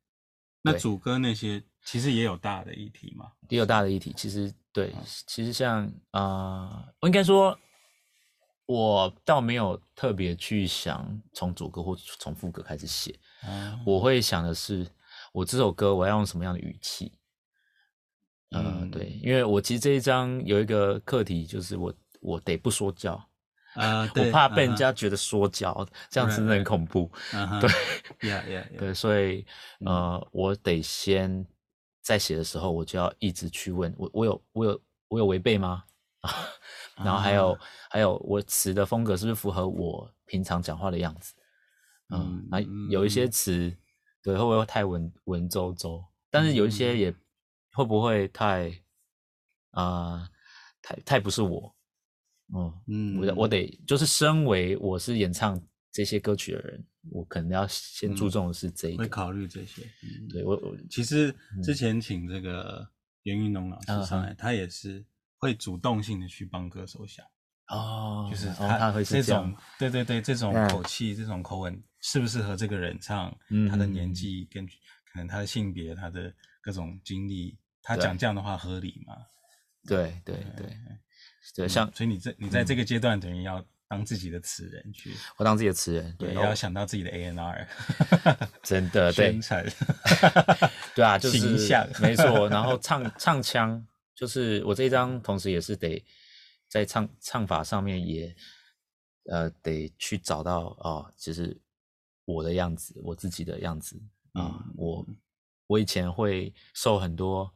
[0.61, 3.31] 那主歌那些其实也有大的议题嘛？
[3.49, 4.13] 也有大的议题。
[4.17, 4.93] 其实对，
[5.25, 7.57] 其实像啊、呃，我应该说，
[8.67, 13.17] 我倒没有特别去想从主歌或从副歌开始写。
[13.45, 14.85] 嗯、我会想的是，
[15.33, 17.13] 我这首歌我要用什么样的语气？
[18.51, 23.15] 呃、嗯，对，因为我其实这一章有一个课题，就是我我得不说教。
[23.75, 25.89] 啊，uh, 我怕被人家觉得说教，uh huh.
[26.11, 27.09] 这样子真的很恐怖。
[27.31, 27.61] Uh huh.
[27.61, 27.71] 对
[28.29, 28.79] ，yeah, yeah, yeah.
[28.79, 29.47] 对，所以
[29.87, 31.47] 呃，我得先
[32.03, 35.85] 在写的时候，我就要一直去问我，我有，我有，我有违背吗？
[36.99, 37.61] 然后还有，uh huh.
[37.91, 41.33] 还有，我词的风格是不是符合我平常讲话的样子？
[42.13, 42.91] 嗯，啊、uh，huh.
[42.91, 43.73] 有一些词，
[44.21, 46.05] 对，会不会太文文绉绉？
[46.29, 47.15] 但是有一些也
[47.81, 48.69] 会不会太
[49.71, 50.29] 啊、呃，
[50.83, 51.75] 太太不是我？
[52.49, 55.59] 哦，嗯，我我得就是身为我是演唱
[55.91, 59.81] 这些歌曲的人，我可能要先注重的是这一个，会考虑这些。
[60.03, 62.87] 嗯、对我我其实之前请这个
[63.23, 65.03] 袁云龙老师上来，嗯、他也是
[65.39, 67.25] 会主动性的去帮歌手想
[67.69, 73.35] 哦，就是他、哦、他会是这种，对对对，这种口气、嗯、这种口吻适不适合这个人唱？
[73.49, 79.15] 嗯、他的年纪跟可能他的性别、他的各种经历，他讲这样的话合理吗？
[79.87, 80.67] 对对对。
[80.67, 80.77] 对
[81.57, 87.69] 对，像、嗯、所以你在你在这个阶段等于要当自己的词人去，我当自己的词人，对，也要想到自己的 A N R，
[88.63, 89.67] 真的 对，宣传，
[90.95, 92.49] 对啊，就是形象，没错。
[92.49, 96.05] 然后唱唱腔，就是我这一张，同时也是得
[96.69, 98.33] 在唱唱法上面也
[99.25, 101.59] 呃得去找到哦，就是
[102.27, 104.01] 我的样子，我自己的样子
[104.35, 104.75] 啊、嗯。
[104.77, 105.07] 我
[105.67, 107.53] 我以前会受很多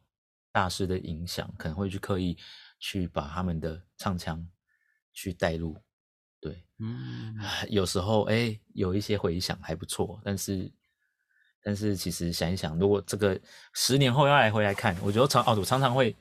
[0.54, 2.38] 大师的影响，可能会去刻意。
[2.80, 4.46] 去把他们的唱腔
[5.10, 5.74] 去带入，
[6.38, 7.34] 对，嗯，
[7.70, 10.70] 有时候哎、欸，有一些回响还不错，但是，
[11.62, 13.40] 但是其实想一想，如果这个
[13.72, 16.14] 十年后要来回来看，我觉得常哦，我常常会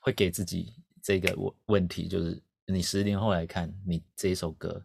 [0.00, 4.84] 会给自己这个问问题，就是你十年后来看你这一首歌，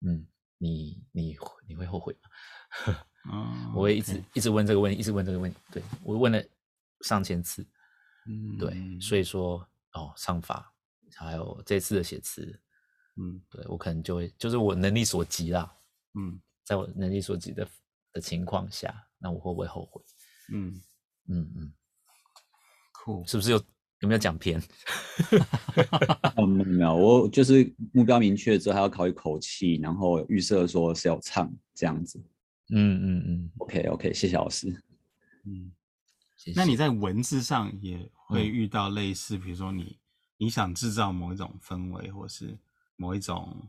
[0.00, 1.36] 嗯，你你
[1.66, 2.96] 你会后悔吗？
[3.30, 4.24] 哦、我会一直 okay.
[4.32, 6.42] 一直问这个问题，一直问这个问题，对，我问了
[7.02, 7.66] 上千次，
[8.26, 9.66] 嗯，对，所以说。
[9.94, 10.72] 哦，唱法，
[11.16, 12.62] 还有这次的写词，
[13.16, 15.68] 嗯，对我可能就会，就是我能力所及啦，
[16.14, 17.66] 嗯，在我能力所及的
[18.12, 20.00] 的情况下，那我会不会后悔？
[20.52, 20.80] 嗯
[21.26, 21.72] 嗯嗯，
[22.92, 23.56] 酷，是不是有
[23.98, 24.62] 有没有讲偏？
[26.38, 32.16] 哦，没有没有，我就是目标明确之后，还要考虑口气，然后预设说是要唱这样子。
[32.72, 34.68] 嗯嗯嗯，OK OK，谢谢老师。
[35.46, 35.72] 嗯。
[36.54, 39.98] 那你在文字上也会遇到类似，比如说你
[40.36, 42.58] 你想制造某一种氛围，或是
[42.96, 43.68] 某一种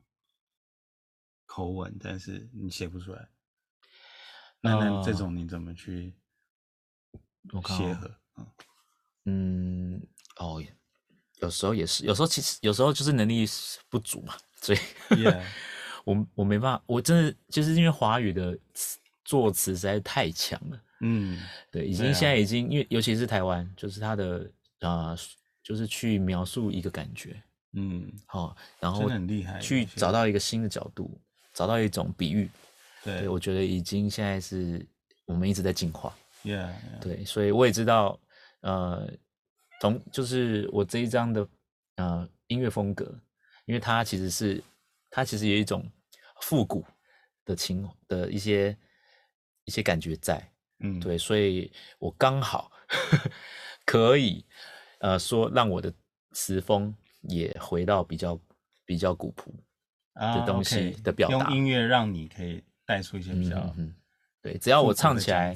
[1.45, 3.29] 口吻，但是你写不出来。
[4.61, 6.13] 那那这种你怎么去
[7.67, 8.15] 协和？
[9.25, 10.01] 嗯，
[10.37, 10.63] 哦，
[11.39, 13.45] 有时候也是，有时候其实有时候就是能力
[13.89, 14.79] 不足嘛，所以
[16.05, 18.57] 我我没办法，我真的就是因为华语的
[19.23, 20.81] 作词实在是太强了。
[21.01, 21.39] 嗯，
[21.71, 24.49] 对，已经现在已经，因为尤其是台湾，就是他的
[24.81, 25.17] 啊，
[25.63, 27.41] 就是去描述一个感觉，
[27.73, 31.19] 嗯，好，然后很厉害，去找到一个新的角度，
[31.53, 32.49] 找到一种比喻，
[33.03, 34.85] 对，我觉得已经现在是
[35.25, 38.19] 我们一直在进化，Yeah，对，所以我也知道，
[38.61, 39.11] 呃，
[39.79, 41.47] 同就是我这一张的
[41.95, 43.05] 呃音乐风格，
[43.65, 44.63] 因为它其实是
[45.09, 45.83] 它其实有一种
[46.41, 46.85] 复古
[47.43, 48.77] 的情的一些
[49.65, 50.47] 一些感觉在。
[50.81, 52.71] 嗯，对，所以我刚好
[53.85, 54.43] 可以，
[54.99, 55.93] 呃，说让我的
[56.31, 58.39] 词风也回到比较
[58.85, 59.53] 比较古朴
[60.15, 61.67] 的东西的表达，啊 okay，用音。
[61.67, 63.95] 乐让你可以带出一些比较，嗯嗯，
[64.41, 65.55] 对，只要我唱起来，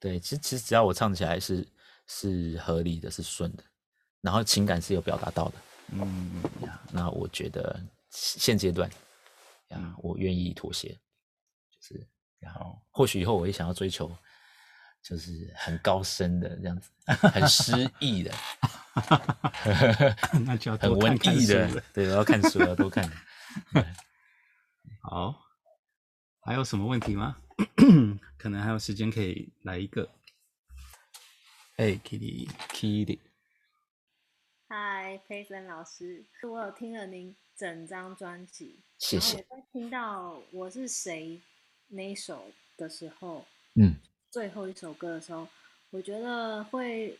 [0.00, 1.66] 对，其实其实只要我唱起来是
[2.06, 3.62] 是合理的，是顺的，
[4.20, 5.54] 然后情感是有表达到的，
[5.92, 6.42] 嗯，
[6.90, 7.78] 那我觉得
[8.10, 8.88] 现阶段
[9.68, 10.88] 呀，嗯，我愿意妥协，
[11.70, 12.06] 就是，
[12.38, 14.10] 然后或许以后我也想要追求。
[15.02, 16.90] 就是很高深的这样子，
[17.28, 18.32] 很诗意的，
[20.46, 23.10] 那就要很文艺的，对，我要看书，要多看。
[25.02, 25.34] 好，
[26.40, 27.36] 还有什么问题吗？
[28.38, 30.08] 可能还有时间可以来一个。
[31.76, 33.18] 哎，Kitty，Kitty，
[34.68, 39.38] 嗨，佩森老师，我有听了您整张专辑，谢谢。
[39.48, 41.40] 我在听到我是谁
[41.88, 43.96] 那一首的时候，嗯，
[44.32, 45.46] 最后一首歌的时候，
[45.90, 47.18] 我觉得会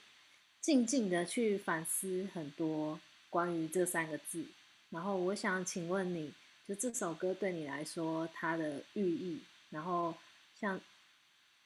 [0.63, 2.99] 静静的去反思很多
[3.29, 4.43] 关于这三个字。
[4.89, 6.33] 然后我想请问你，
[6.67, 10.15] 就这首歌对你来说它的寓意，然后
[10.59, 10.81] 像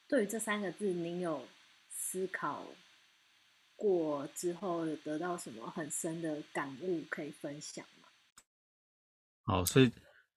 [0.08, 1.46] 对于这三个字，您有
[1.88, 2.66] 思考
[3.76, 8.08] 过之后，有得到什么很深的感悟可以分享吗？
[9.44, 9.92] 好，所以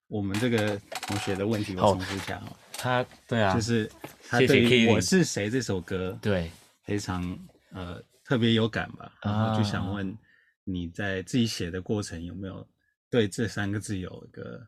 [0.06, 2.56] 我们这个同学的问题我重复一下哦。
[2.80, 3.92] 他对啊，就是
[4.28, 6.50] 他对于《我是谁》这首歌对。
[6.84, 7.38] 非常
[7.72, 10.18] 呃特别有感吧，然后就想问
[10.64, 12.68] 你在自己写的过程有没有
[13.12, 14.66] 对这三个字有一个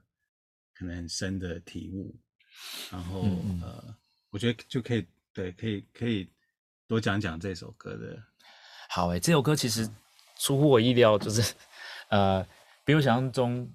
[0.76, 2.16] 可能很深的体悟，
[2.92, 3.62] 然后嗯嗯。
[3.64, 3.96] 呃，
[4.30, 6.30] 我觉得就可以对，可以可以
[6.88, 8.22] 多讲讲这首歌的。
[8.90, 9.90] 好诶，这首歌其实
[10.40, 11.56] 出乎我意料，就是
[12.10, 12.46] 呃，
[12.86, 13.68] 比我想象中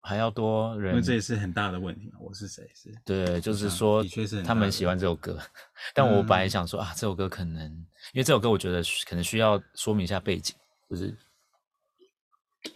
[0.00, 2.18] 还要多人，因为这也是很大的问题嘛。
[2.20, 2.68] 我是谁？
[2.74, 5.38] 是对，就是说，的确是他们喜欢这首歌，
[5.94, 7.64] 但我本来想说啊，这首歌可能
[8.12, 10.54] 因为这首歌，我觉得可能需要说明一下背景，
[10.88, 11.16] 就是。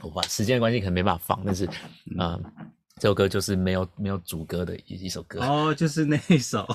[0.01, 2.41] 我把时间关系可能没办法放，但是，啊、呃，
[2.99, 6.67] 这首歌就是没有没有主歌的一一首歌哦，就是那一首，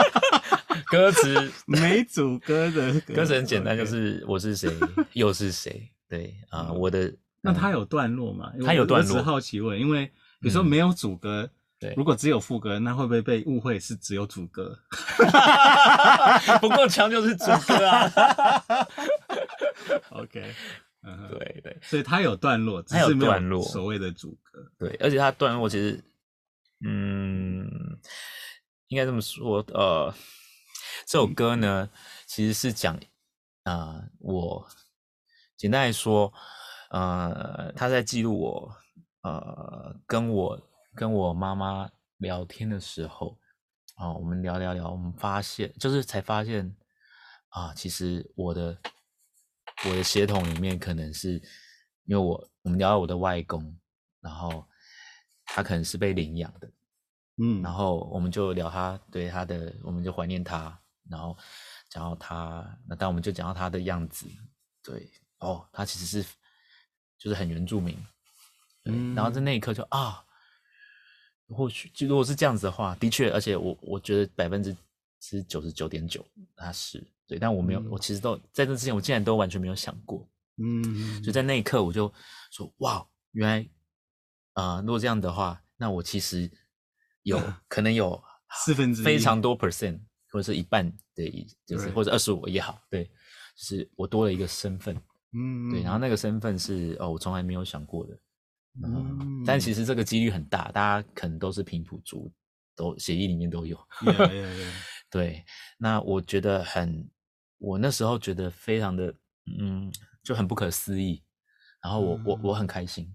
[0.88, 4.74] 歌词 没主歌的歌，词很简单，就是我是谁，
[5.12, 8.52] 又是谁，对啊、呃，我的、嗯、那它有段落吗？
[8.64, 11.48] 它有段落，我只好奇问，因为有时候没有主歌，
[11.78, 14.78] 对、嗯，如果只有副歌，那会不会被误会是只有主歌？
[16.60, 18.12] 不够强就是主歌啊，
[20.10, 20.54] OK。
[21.02, 24.60] 嗯，对对，所以它有段落，它有段落，所谓的主歌。
[24.78, 26.04] 对，而且它段落其实，
[26.84, 27.66] 嗯，
[28.88, 30.14] 应该这么说，呃，
[31.06, 31.88] 这首歌呢，
[32.26, 32.94] 其实是讲，
[33.62, 34.68] 啊、呃，我
[35.56, 36.30] 简单来说，
[36.90, 38.76] 呃，他在记录我，
[39.22, 40.60] 呃，跟我
[40.94, 43.36] 跟我妈妈聊天的时候，
[43.96, 46.64] 啊、呃，我们聊聊聊，我们发现，就是才发现，
[47.48, 48.78] 啊、呃，其实我的。
[49.88, 51.42] 我的血统里面可能是
[52.04, 53.74] 因为我我们聊到我的外公，
[54.20, 54.62] 然后
[55.46, 56.70] 他可能是被领养的，
[57.38, 61.34] 嗯，然后我们就聊他对他的，我们就怀念他，然后
[61.88, 64.26] 讲到他，那但我们就讲到他的样子，
[64.82, 66.28] 对，哦，他其实是
[67.20, 67.94] 就是很原住民，
[68.82, 70.24] 对，嗯，然后在那一刻就啊，
[71.48, 74.74] 或许就如果是这样子的话，的确，而且我我觉得百分之
[75.20, 77.06] 是九十九点九，他是。
[77.28, 82.12] 对，但我没有，嗯、我其实都在这之前，我竟然都完全没有想过，嗯，就在那一刻，我就
[82.50, 83.68] 说，哇，原来，
[84.54, 86.50] 啊、呃，如果这样的话，那我其实
[87.22, 90.00] 有、 嗯、可能有四分之一，非常多 percent，
[90.32, 95.00] 或者是一半的，就是或者二十五也好，对，就是我多了一个身份，
[95.32, 98.14] 嗯，对，然后那个身份是哦，我从来没有想过的，
[98.84, 102.32] 嗯，嗯但其实这个几率很大，大家可能都是平埔族，
[102.74, 104.72] 都协议里面都有，yeah, yeah, yeah.
[105.10, 105.44] 对，
[105.78, 107.08] 那我觉得很。
[107.62, 109.14] 我那时候觉得非常的，
[109.58, 111.22] 嗯，就很不可思议，
[111.82, 113.14] 然后我、嗯、我我很开心，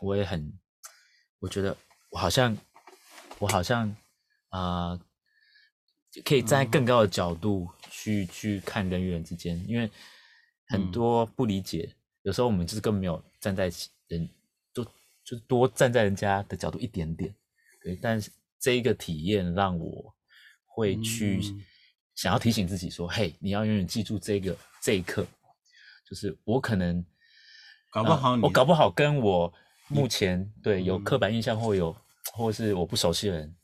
[0.00, 0.52] 我也很，
[1.38, 1.74] 我觉得
[2.10, 2.54] 我好像
[3.38, 3.88] 我好像
[4.50, 5.00] 啊、呃，
[6.26, 9.90] 可以站在更高的角度去、嗯、去看人与人之间，因为
[10.68, 13.70] 很多不理解，嗯、有时候我们就是根本没有站在
[14.08, 14.28] 人，
[14.72, 14.84] 就
[15.24, 17.34] 就多站在人家的角度一点点，
[17.82, 20.14] 对，但是这一个体验让我
[20.64, 21.40] 会去。
[21.42, 21.64] 嗯。
[22.16, 25.26] 想要提醒自己说：“嘿，你要永远记住这个这一刻，
[26.08, 27.04] 就是我可能
[27.90, 29.52] 搞不好、呃，我搞不好跟我
[29.88, 31.94] 目前对有刻板印象或有
[32.32, 33.54] 或是我不熟悉的人，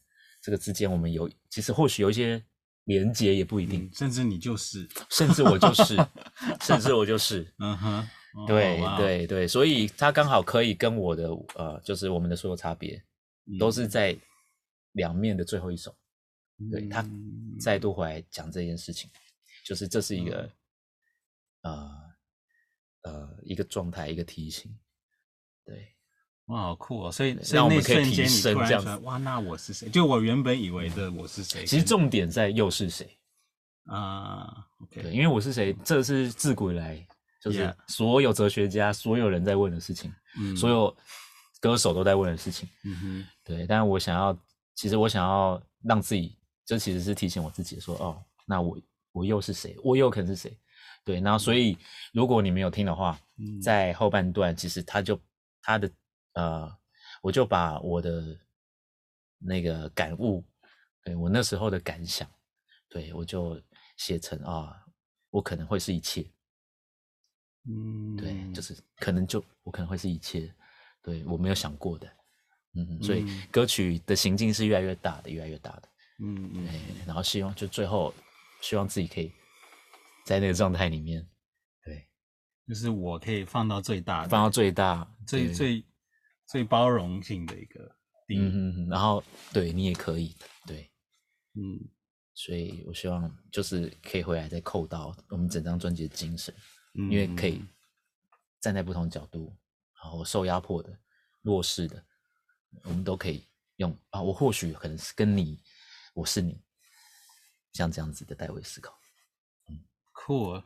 [0.43, 2.45] 这个之间我们有其实或许有一些
[2.85, 5.97] 连接也不一定，嗯、甚至你就是， 甚至我就是，
[6.62, 8.09] 甚至我就是，嗯哼，
[8.47, 13.03] 对对对，所以他刚好可以跟我的呃，就是我们的所有差别
[13.59, 14.16] 都是在
[14.92, 15.95] 两面的最后一首。”
[16.71, 17.05] 对，他
[17.59, 19.11] 再度回来讲这件事情，
[19.64, 20.49] 就是这是一个，
[21.62, 21.75] 嗯、
[23.03, 24.73] 呃呃一个状态，一个提醒。
[25.64, 25.95] 对，
[26.53, 27.11] 哇，好酷哦！
[27.11, 29.88] 所以，所以那瞬间你突然说，哇，那我是谁？
[29.88, 31.65] 就我原本以为的我是谁？
[31.65, 33.09] 其实重点在又是谁
[33.87, 37.05] 啊？OK，对，因为我是谁，这是自古以来
[37.41, 40.97] 就是所有哲学家、所有人在问的事情，嗯，所有
[41.61, 42.69] 歌手都在问的事情。
[42.85, 44.38] 嗯哼，对，但我想要，
[44.75, 46.37] 其实我想要让自己。
[46.65, 48.79] 这其实是提醒我自己说，哦，那我
[49.11, 49.77] 我又是谁？
[49.83, 50.57] 我又可能是谁？
[51.05, 51.77] 对，然后所以
[52.12, 55.19] 如果你没有听的话，嗯、在后半段其实他就
[55.61, 55.91] 他的
[56.33, 56.71] 呃，
[57.23, 58.38] 我就把我的
[59.38, 60.45] 那个感悟，
[61.03, 62.29] 对我那时候的感想，
[62.88, 63.61] 对我就
[63.97, 64.85] 写成啊，
[65.31, 66.27] 我可能会是一切。
[67.64, 68.77] 嗯，对，就是。
[68.97, 70.53] 可能就我可能会是一切，
[71.03, 72.09] 对我没有想过的，
[72.75, 75.88] 嗯，所以歌曲的行径是越来越大的，越来越大的，
[76.21, 76.68] 嗯嗯，
[77.07, 77.23] 然后。
[77.23, 78.12] 希望就最后
[78.61, 79.33] 希望自己可以
[80.25, 81.25] 在那个状态里面，
[81.85, 82.09] 对，
[82.66, 85.85] 就是我可以放到最大，放到最大，最最
[86.53, 87.97] 最包容性的一个
[88.29, 90.37] 嗯嗯，然后对你也可以，
[90.67, 90.91] 对，
[91.55, 91.81] 嗯，
[92.35, 96.55] 所以我希望就是可以回来再扣到我们整张专辑的精神。
[96.95, 97.65] 因为可以
[98.61, 99.57] 站在不同角度，
[99.95, 100.95] 然后受压迫的、
[101.41, 102.05] 弱势的，
[102.85, 104.21] 我们都可以用啊。
[104.21, 105.59] 我或许可能是跟你，
[106.12, 106.62] 我是你，
[107.73, 108.95] 像这样子的代位思考。
[109.71, 110.62] 嗯，酷啊，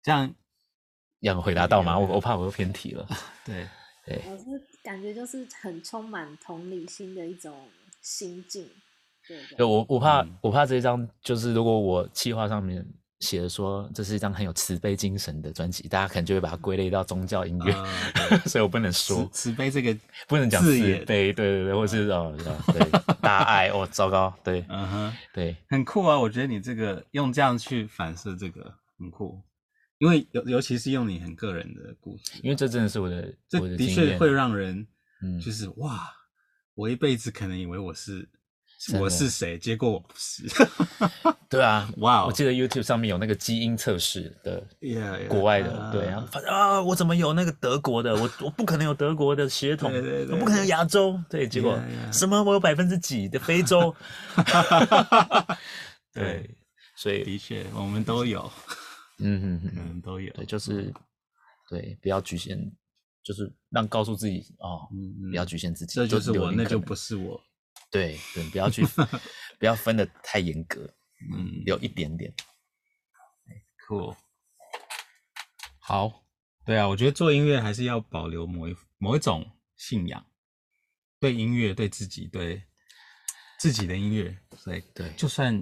[0.00, 0.32] 这样
[1.18, 1.98] 要回答到吗？
[1.98, 3.04] 我我怕我又偏题了。
[3.44, 3.68] 对
[4.06, 4.44] 对，我是
[4.82, 7.54] 感觉就是很充满同理心的一种
[8.02, 8.68] 心境。
[9.26, 12.86] 对，对我我怕、嗯、我怕这一张就是如果我企划上面。
[13.20, 17.72] 写的说这是一张很有慈悲精神的专辑，大家可能就会把它归类到宗教音乐，
[18.28, 19.96] 呃、所以我不能说慈，慈悲这个
[20.28, 22.36] 不能讲慈悲，对对对，或是哦，
[22.66, 26.18] 对大爱哦，糟糕，对，嗯哼，对，很酷啊！
[26.18, 29.40] 我觉得你这个用这样去反射这个很酷，
[29.98, 34.86] 因为尤尤其是用你很个人的故事，因为这真的是我的，这我的的确会让人，
[35.22, 36.10] 嗯，就是哇，
[36.74, 38.28] 我一辈子可能以为我是。
[39.00, 39.56] 我是谁？
[39.56, 40.42] 结果我不是。
[41.48, 42.26] 对啊， 哇！
[42.26, 48.14] 我记得 YouTube 上面有那个基因测试的，yeah, yeah, 国外的，uh, 对啊，反正啊，我怎么有那个德国的？
[48.14, 51.80] 我我不可能有德国的血统，对对对，我不可能有亚洲，对，结果.
[52.12, 52.42] 什么？
[52.42, 53.94] 我有百分之几的非洲？
[56.12, 56.50] 对，对，
[56.94, 58.52] 所以的确我们都有，
[59.18, 60.92] 嗯哼哼，嗯，都有，对，就是
[61.68, 62.58] 对，不要局限，
[63.22, 67.40] 就是让告诉自己哦，嗯，不要局限自己，这就是我，那就不是我。
[67.90, 68.84] 对对，不要去，
[69.58, 70.82] 不要分的太严格，
[71.32, 72.34] 嗯，有一点点
[73.86, 74.16] ，cool，
[75.78, 76.24] 好，
[76.64, 80.26] 对啊，我觉得做音乐还是要保留某一某一种信仰，
[81.20, 82.64] 对音乐，对自己，对
[83.60, 85.54] 自己的音乐，所以对，就算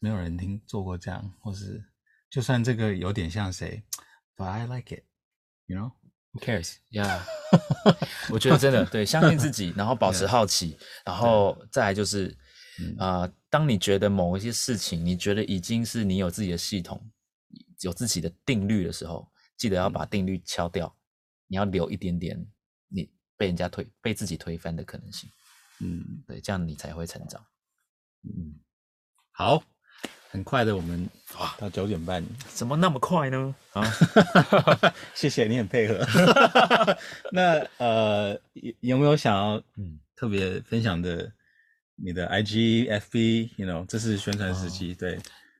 [0.00, 1.82] 没有人听做过这样，或是
[2.30, 3.82] 就算这个有点像谁
[4.36, 5.92] ，but I like it，you know。
[6.32, 6.76] Who cares?
[6.92, 7.22] Yeah，
[8.30, 12.28] 我觉得真的对，相信自己，然后保持好奇，然后再来就是，
[12.98, 17.04] 啊、呃，当你觉得某一些事情，你觉得已经是你有自己的系统，
[17.80, 21.02] 有自己的定律的时候，记得要把定律敲掉，嗯、
[21.48, 22.46] 你要留一点点
[22.86, 25.28] 你被人家推、被自己推翻的可能性。
[25.80, 27.44] 嗯，对，这样你才会成长。
[28.22, 28.54] 嗯，
[29.32, 29.64] 好。
[30.30, 33.54] 很快的，我们哇到九点半，怎么那么快呢？
[33.72, 33.82] 啊，
[35.14, 35.98] 谢谢你很配合。
[37.32, 41.32] 那呃，有有没有想要嗯特别分享的？
[42.02, 45.18] 你的 IG、FB，you know，这是宣传时期，对，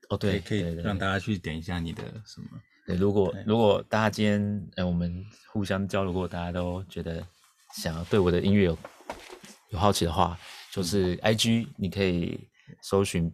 [0.09, 2.47] 哦对，可以让大家去点一下你的什么？
[2.87, 7.23] 对，如果如果大家今天呃我们互相交流过，大家都觉得
[7.75, 8.77] 想要对我的音乐有
[9.69, 10.35] 有好奇的话，
[10.71, 12.49] 就是 IG 你可以
[12.81, 13.31] 搜寻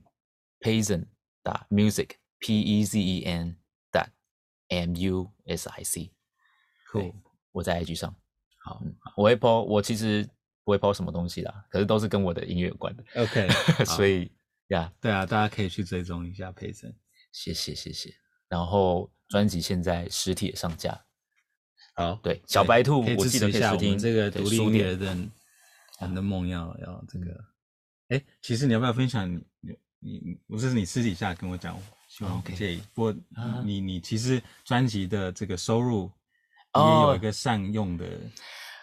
[1.69, 3.57] Music p e z e n
[3.91, 4.09] dot
[4.69, 7.13] m u s i c，cool，
[7.51, 8.15] 我在 IG 上，
[8.63, 8.81] 好，
[9.15, 10.27] 我会 po，我其实
[10.63, 13.47] 不会 po 什么东西啦，可是都是跟我的音乐有关的，OK，
[13.85, 14.31] 所以
[14.67, 16.95] 呀对啊，大家可以去追踪一下 Peazen，
[17.31, 18.13] 谢谢谢谢，
[18.49, 21.05] 然后专辑现在实体也上架，
[21.95, 25.31] 好，对，小白兔，可以支持一下我们这个独立音乐人，
[25.99, 27.45] 我的梦要要这个，
[28.09, 29.77] 哎，其实你要不要分享你？
[29.99, 32.81] 你不是你私底下跟我讲，希望不介意。
[32.93, 33.15] 不过
[33.63, 36.11] 你你其实专辑的这个收入，
[36.75, 38.05] 也有一个善用的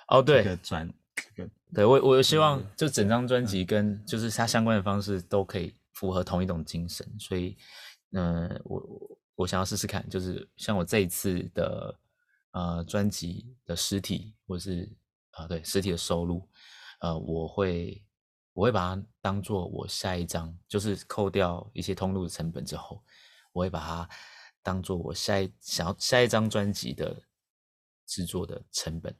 [0.09, 0.92] 哦，对，这个专
[1.35, 7.57] 这个，对我我希望就整张专辑跟就是它相关的方式都可以符合同一种精神，所以
[8.12, 11.98] 嗯，我我想要试试看，就是像我这一次的
[12.50, 14.90] 呃专辑的实体或是
[15.31, 16.46] 啊对实体的收入，
[17.00, 18.03] 呃我会。
[18.54, 23.02] 我会把它当做我下一张，就是扣掉一些通路的成本之后，
[23.52, 24.08] 我会把它
[24.62, 27.20] 当做我下一想要下一张专辑的
[28.06, 29.12] 制作的成本。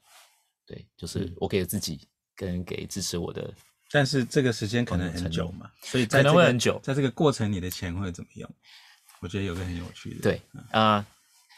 [0.65, 3.53] 对，就是我给自己跟给支持我的，
[3.91, 6.79] 但是这个时间可能很久嘛，所以、这个、可能会很久。
[6.81, 8.49] 在这个过程，你的钱会怎么用？
[9.19, 10.21] 我觉得有个很有趣的。
[10.23, 10.41] 对
[10.71, 11.07] 啊、呃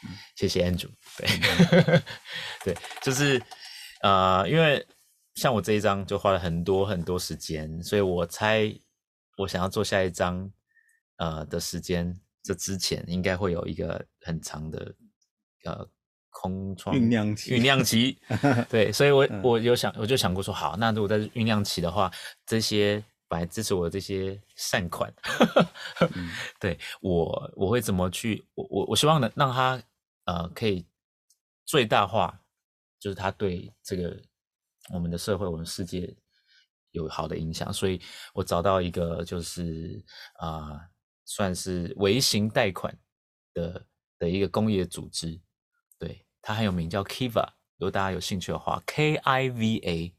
[0.03, 0.89] 嗯，谢谢 Andrew。
[1.15, 2.03] 对，
[2.65, 3.37] 对，就是
[4.01, 4.83] 啊、呃，因为。
[5.37, 8.73] 像我这一张就花了很多很多时间，所以我猜
[9.37, 10.51] 我想要做下一张，
[11.17, 14.95] 呃的时间，这之前应该会有一个很长的
[15.63, 15.87] 呃
[16.31, 17.51] 空窗酝酿期。
[17.55, 18.19] 酝酿期，
[18.67, 22.11] 对，所以我我有想，我就想过说，好，那如果在酝酿期的话，
[22.43, 25.13] 这些本来支持我的这些善款，
[26.15, 28.43] 嗯、 对我我会怎么去？
[28.55, 29.79] 我我我希望能让他
[30.25, 30.83] 呃可以
[31.63, 32.41] 最大化，
[32.99, 34.19] 就是他对这个
[34.93, 36.15] 我们的社会、我们世界
[36.91, 37.71] 有好的影响。
[37.73, 38.01] 所以
[38.33, 40.03] 我找到一个就是
[40.39, 40.79] 啊、
[41.25, 42.97] 算是微型贷款
[43.53, 43.87] 的
[44.19, 45.39] 的一个公益组织，
[45.97, 47.47] 对，它很有名，叫 Kiva。
[47.77, 50.15] 如果大家有兴趣的话，K I V A，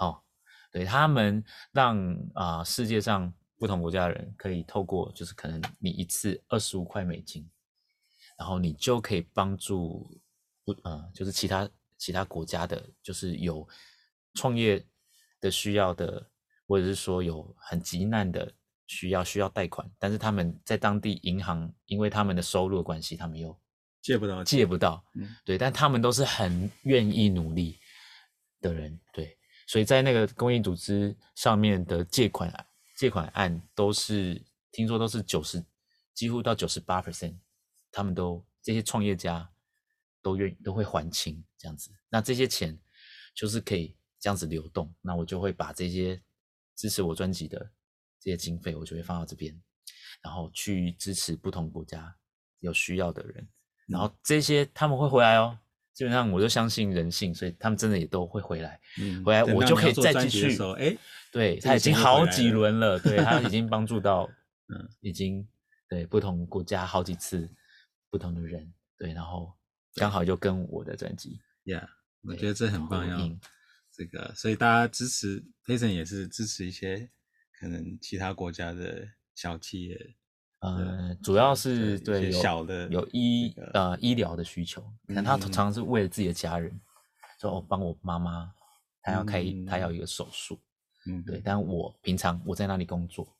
[0.00, 0.22] 哦。
[0.70, 1.42] 对他们
[1.72, 7.50] 让啊、世界上不同国家的人可以透过就是可能你一次二十五块美金，
[8.38, 10.20] 然后你就可以帮助
[10.66, 11.66] 不呃就是其他
[11.96, 13.66] 其他国家的，就是有
[14.38, 14.86] 创业
[15.40, 16.30] 的需要的，
[16.66, 18.52] 或者是说有很急难的
[18.86, 23.58] 需要需要贷款，但是他们在当地银行因为他们的收入的关系，他们又
[24.00, 27.78] 借不到借不到，嗯，对，但他们都是很愿意努力
[28.60, 29.36] 的人，对。
[29.66, 32.66] 所以在那个公益组织上面的借款
[32.96, 35.62] 借款案都是听说都是九十
[36.14, 37.36] 几乎到九十八 percent，
[37.92, 39.46] 他们都这些创业家
[40.22, 41.90] 都愿意都会还清这样子。
[42.08, 42.78] 那这些钱
[43.34, 46.20] 就是可以这样子流动，那我就会把这些
[46.76, 47.58] 支持我专辑的
[48.20, 49.58] 这些经费，我就会放到这边，
[50.22, 52.14] 然后去支持不同国家
[52.60, 53.48] 有需要的人，
[53.86, 55.58] 然后这些他们会回来哦。
[55.94, 58.80] 基本上我就相信人性，所以他们真的也都会回来。
[59.00, 60.56] 嗯，回来我就可以再继续。
[60.78, 60.96] 哎，
[61.32, 64.30] 对，他已经好几轮了，对，他已经帮助到，
[64.72, 65.44] 嗯，已经
[65.88, 67.50] 对不同国家好几次，
[68.10, 69.52] 不同的人，对，然后
[69.96, 71.88] 刚好就跟我的专辑，Yeah，
[72.22, 73.18] 我觉得这很棒，要
[73.98, 77.10] 这个，所以大家支持 Payson 也是支持一些
[77.58, 80.14] 可能其他国家的小企业。
[80.60, 86.80] 呃，主要是对小的有医呃医疗的需求，可能他常常是为了自己的家人，
[87.40, 88.52] 说我帮我妈妈，
[89.02, 90.60] 她要开她要一个手术，
[91.06, 93.36] 嗯，对，但我平常我在那里工作，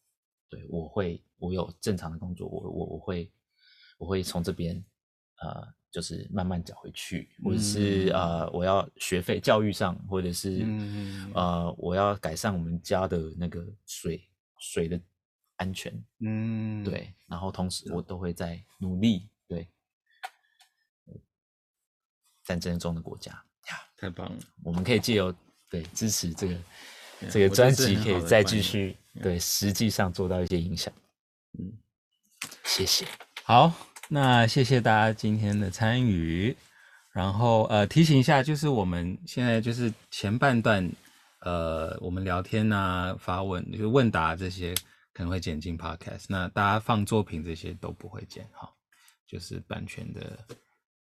[0.49, 3.33] 对，我会我有正常的工作，我我我会
[3.99, 4.77] 我会从这边
[5.41, 5.67] 呃
[5.99, 10.65] 就是慢慢缴回去，或者是呃我要学费教育上，或者是
[11.35, 14.23] 呃我要改善我们家的那个水
[14.61, 15.01] 水的。
[15.61, 19.67] 安全，嗯，对，然后同时我都会在努力，对，
[22.45, 23.33] 战争中的国家
[23.67, 25.35] 呀，太棒了，我们可以借由
[25.69, 26.57] 对支持这个
[27.29, 30.95] 这个专辑，可以再继续对实际上做到一些影响，
[31.59, 31.73] 嗯，
[32.63, 33.05] 谢谢，
[33.43, 33.75] 好，
[34.09, 36.57] 那谢谢大家今天的参与，
[37.13, 40.91] 然后呃提醒一下，就是我们现在就是前半段，
[41.41, 44.75] 呃，我们聊天啊、发问、就是问答这些。
[45.15, 48.73] 可能会剪进 Podcast，那大家放作品这些都不会剪哈，
[49.27, 50.39] 就是版权的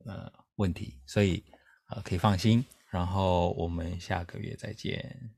[0.05, 1.43] 呃问题，所以
[1.89, 2.63] 呃可以放心。
[2.91, 5.31] 然后我们下个月再见，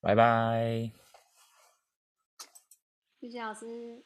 [0.00, 0.90] 拜拜。
[3.20, 4.02] 谢谢老师，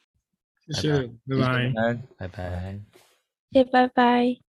[0.68, 2.80] 谢谢，拜拜，拜拜，
[3.52, 4.36] 谢谢，拜拜。